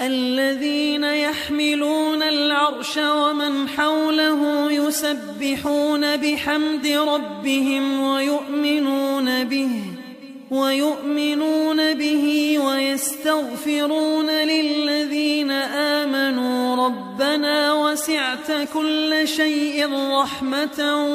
[0.00, 9.70] الذين يحملون العرش ومن حوله يسبحون بحمد ربهم ويؤمنون به
[10.50, 21.06] ويؤمنون به ويستغفرون للذين آمنوا ربنا وسعت كل شيء رحمة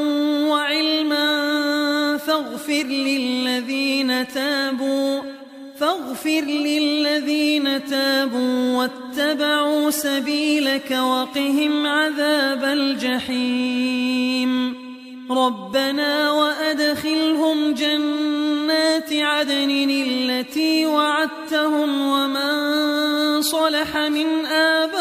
[0.50, 1.28] وعلما
[2.17, 5.33] فاغفر للذين تابوا
[5.84, 14.76] فاغفر للذين تابوا واتبعوا سبيلك وقهم عذاب الجحيم.
[15.31, 24.98] ربنا وأدخلهم جنات عدن التي وعدتهم ومن صلح من آبائهم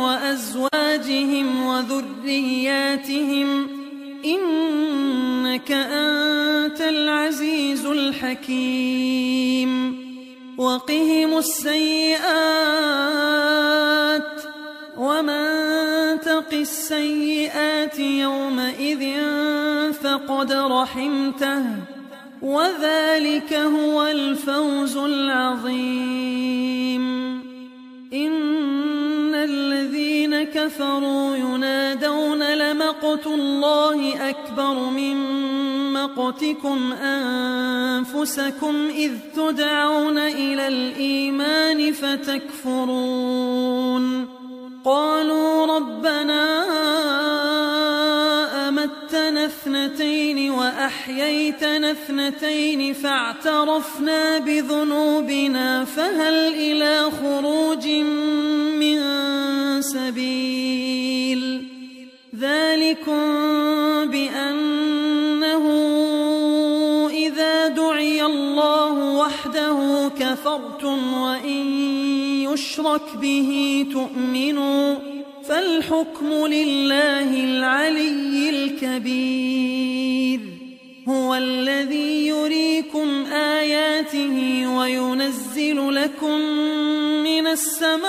[0.00, 3.68] وأزواجهم وذرياتهم
[4.24, 4.85] إنك
[8.26, 9.96] الحكيم
[10.58, 12.26] وقهم السيئات
[14.98, 15.46] ومن
[16.20, 19.04] تق السيئات يومئذ
[19.92, 21.64] فقد رحمته
[22.42, 26.56] وذلك هو الفوز العظيم.
[30.42, 35.16] كفروا ينادون لمقت الله أكبر من
[35.92, 43.46] مقتكم أنفسكم إذ تدعون إلى الإيمان فتكفرون.
[44.84, 46.64] قالوا ربنا
[48.68, 57.35] أمتنا اثنتين وأحييتنا اثنتين فاعترفنا بذنوبنا فهل إلى خروج
[70.08, 71.72] كفرتم وإن
[72.52, 74.94] يشرك به تؤمنوا
[75.48, 80.40] فالحكم لله العلي الكبير.
[81.08, 86.40] هو الذي يريكم آياته وينزل لكم
[87.22, 88.06] من السماء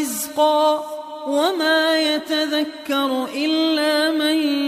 [0.00, 0.84] رزقا
[1.28, 4.67] وما يتذكر إلا من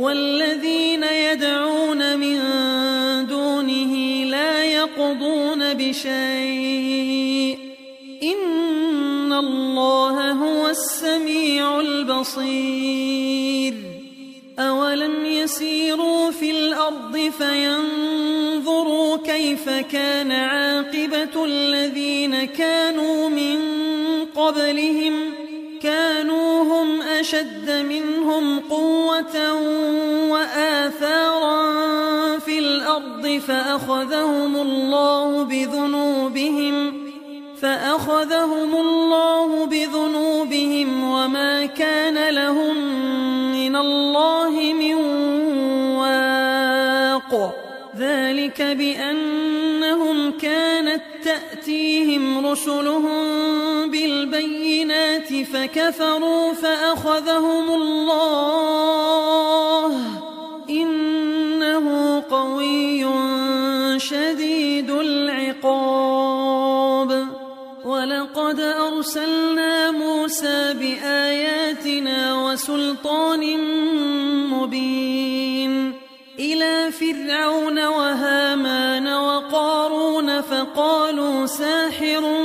[0.00, 2.38] والذين يدعون من
[3.26, 7.58] دونه لا يقضون بشيء.
[8.22, 13.74] إن الله هو السميع البصير.
[14.58, 23.58] أولم يسيروا في الأرض فينظروا كيف كان عاقبة الذين كانوا من
[24.36, 25.14] قبلهم
[27.30, 29.52] أشد منهم قوة
[30.30, 31.58] وآثارا
[32.38, 36.92] في الأرض فأخذهم الله بذنوبهم
[37.62, 42.76] فأخذهم الله بذنوبهم وما كان لهم
[43.52, 44.50] من الله
[44.80, 44.94] من
[45.94, 47.54] واق.
[47.96, 49.16] ذلك كانت
[52.00, 59.10] تأتيهم رسلهم بالبينات فكفروا فأخذهم الله.
[60.70, 63.06] إنه قوي
[64.00, 66.30] شديد العقاب.
[67.84, 73.58] ولقد أرسلنا موسى بآياتنا وسلطان
[74.50, 75.92] مبين
[76.38, 79.06] إلى فرعون وهامان
[80.74, 82.39] فقالوا ساحر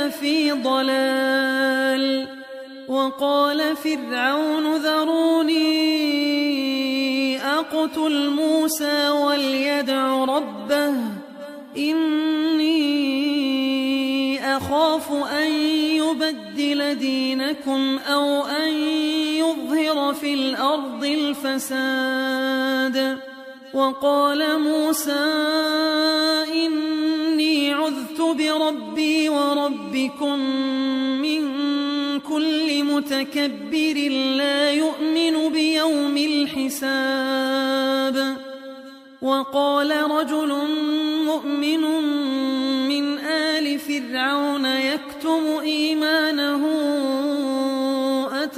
[0.00, 2.28] إلا في ضلال
[2.88, 5.60] وقال فرعون ذروني
[7.42, 10.94] أقتل موسى وليدع ربه
[11.76, 12.80] إني
[14.56, 15.52] أخاف أن
[16.00, 18.68] يبدل دينكم أو أن
[19.38, 22.60] يظهر في الأرض الفساد
[23.74, 25.24] وقال موسى
[26.52, 26.99] إني
[28.34, 30.38] بربي وربكم
[31.22, 31.42] من
[32.20, 37.70] كل متكبر لا يؤمن بيوم الحساب.
[39.22, 40.52] وقال رجل
[41.26, 41.80] مؤمن
[42.88, 46.62] من آل فرعون يكتم إيمانه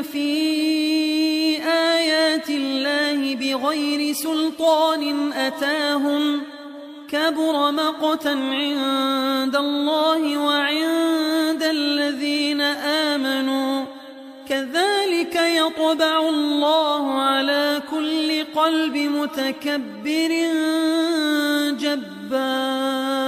[0.00, 6.42] في آيات الله بغير سلطان أتاهم
[7.08, 12.60] كبر مقتا عند الله وعند الذين
[13.10, 13.84] آمنوا
[14.48, 20.32] كذلك يطبع الله على كل قلب متكبر
[21.80, 23.21] جبار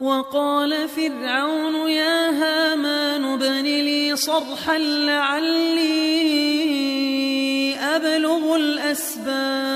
[0.00, 5.86] وقال فرعون يا هامان ابن لي صرحا لعلي
[7.80, 9.66] أبلغ الأسباب.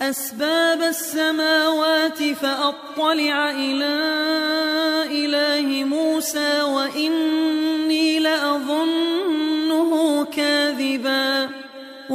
[0.00, 3.94] أسباب السماوات فأطلع إلى
[5.10, 9.07] إله موسى وإني لأظنه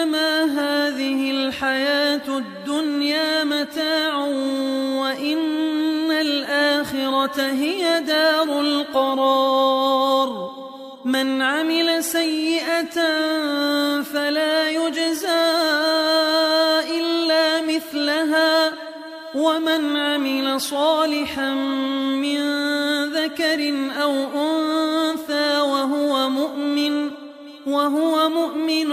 [0.00, 4.16] إنما هذه الحياة الدنيا متاع
[5.00, 10.50] وإن الآخرة هي دار القرار.
[11.04, 12.96] من عمل سيئة
[14.02, 15.50] فلا يجزى
[16.90, 18.72] إلا مثلها
[19.34, 21.54] ومن عمل صالحا
[22.14, 22.40] من
[23.04, 27.10] ذكر أو أنثى وهو مؤمن
[27.66, 28.92] وهو مؤمن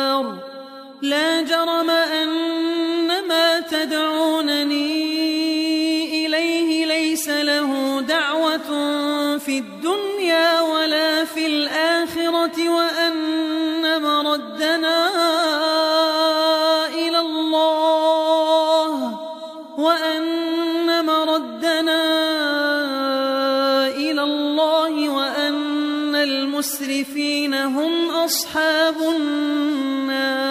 [28.51, 30.43] أصحاب النار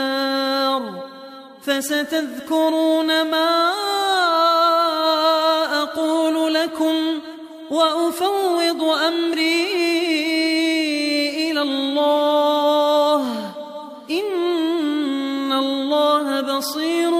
[1.63, 3.73] فستذكرون ما
[5.83, 7.21] أقول لكم
[7.71, 9.65] وأفوض أمري
[11.51, 13.23] إلى الله
[14.11, 17.20] إن الله بصير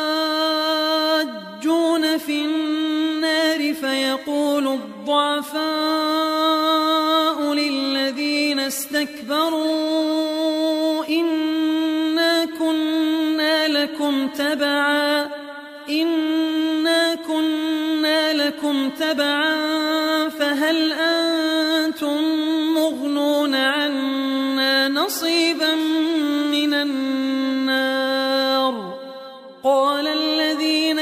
[2.25, 5.61] في النار فيقول الضعفاء
[7.53, 10.01] للذين استكبروا
[11.09, 15.29] إنا كنا لكم تبعا
[15.89, 19.55] إنا كنا لكم تبعا
[20.29, 22.40] فهل أنتم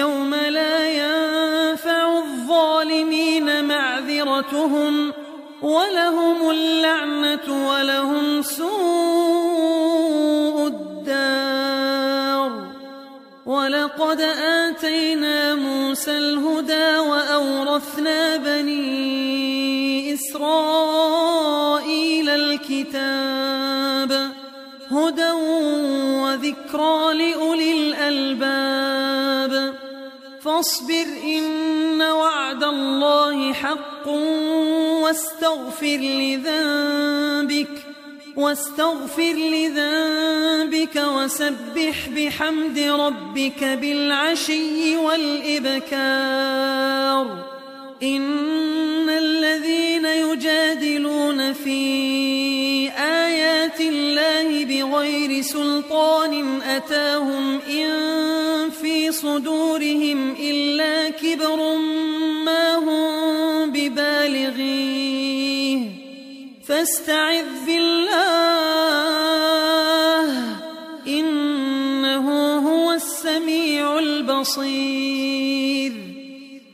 [0.00, 5.12] يوم لا ينفع الظالمين معذرتهم
[5.62, 9.56] ولهم اللعنة ولهم سوء
[10.66, 12.50] الدار.
[13.46, 21.48] ولقد آتينا موسى الهدى وأورثنا بني إسرائيل
[22.28, 24.10] الكتاب
[24.90, 25.32] هدى
[26.22, 29.29] وذكرى لأولي الألباب.
[30.60, 34.08] فاصبر إن وعد الله حق
[35.02, 37.68] واستغفر لذنبك
[38.36, 46.30] واستغفر لذنبك وسبح بحمد ربك بالعشي والإبكار.
[48.02, 52.39] إن الذين يجادلون في
[54.82, 57.90] بغير سلطان أتاهم إن
[58.70, 61.76] في صدورهم إلا كبر
[62.44, 65.20] ما هم ببالغيه.
[66.68, 68.30] فاستعذ بالله
[71.06, 72.26] إنه
[72.68, 75.59] هو السميع البصير.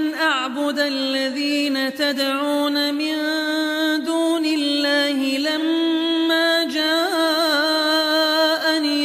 [0.00, 3.16] أن أعبد الذين تدعون من
[4.04, 7.54] دون الله لما جاءني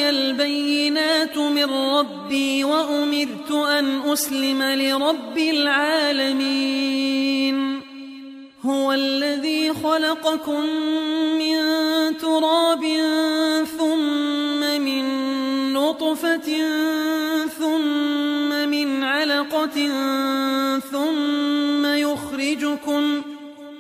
[0.10, 6.66] البينات من ربي وأمرت أن أسلم لرب العالمين.
[8.66, 10.66] هو الذي خلقكم
[11.40, 11.58] من
[12.18, 12.84] تراب
[20.96, 23.22] ثم يخرجكم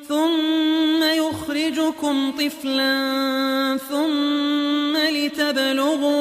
[0.07, 6.17] ثم يخرجكم طفلا ثم لتبلغوا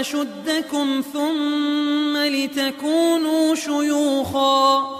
[0.00, 4.98] أشدكم ثم لتكونوا شيوخا.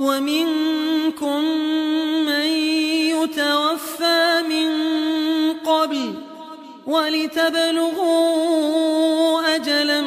[0.00, 1.44] ومنكم
[2.26, 2.46] من
[3.12, 4.70] يتوفى من
[5.52, 6.14] قبل
[6.86, 8.40] ولتبلغوا
[9.56, 10.00] أجلا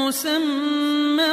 [0.00, 1.32] مسمى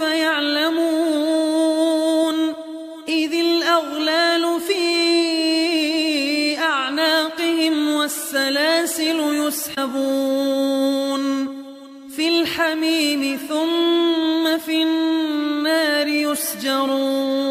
[0.00, 0.76] فسوف يعلمون
[3.08, 11.22] إذ الأغلال في أعناقهم والسلاسل يسحبون.
[12.16, 17.49] في الحميم ثم في النار يسجرون.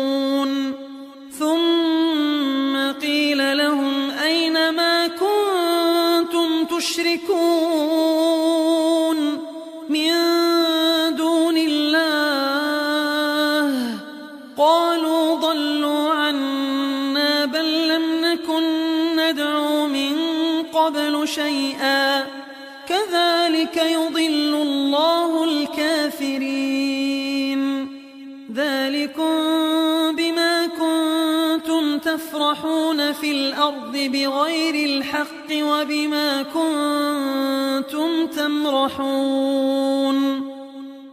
[32.90, 40.20] تفرحون في الأرض بغير الحق وبما كنتم تمرحون.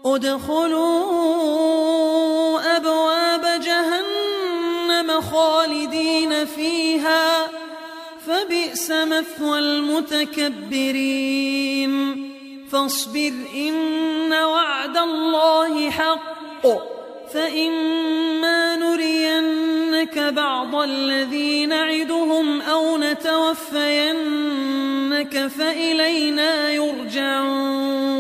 [0.05, 1.17] ادخلوا
[2.77, 7.49] أبواب جهنم خالدين فيها
[8.27, 10.87] فبئس مثوى المتكبرين.
[12.73, 16.67] فاصبر إن وعد الله حق
[17.33, 18.77] فإما
[19.97, 23.87] نرينك بعض الذي نعدهم أو نتوفينك
[25.47, 28.17] فإلينا يرجعون.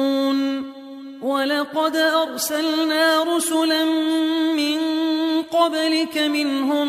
[1.22, 3.84] ولقد أرسلنا رسلا
[4.54, 4.78] من
[5.42, 6.88] قبلك منهم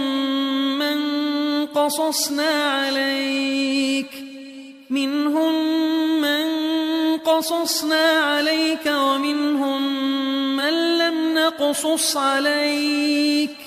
[0.79, 0.97] من
[1.65, 4.23] قصصنا عليك
[4.89, 5.53] منهم
[6.21, 6.47] من
[7.17, 9.81] قصصنا عليك ومنهم
[10.55, 13.66] من لم نقصص عليك.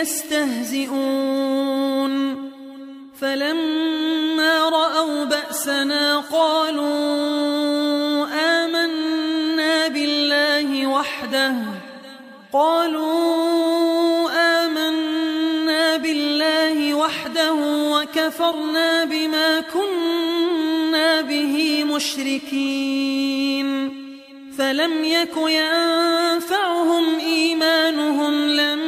[0.00, 2.14] يستهزئون.
[3.20, 11.54] فلما رأوا بأسنا قالوا آمنا بالله وحده.
[12.52, 17.54] قالوا آمنا بالله وحده
[17.92, 23.68] وكفرنا بما كنا به مشركين.
[24.58, 28.87] فلم يك ينفعهم إيمانهم رأوا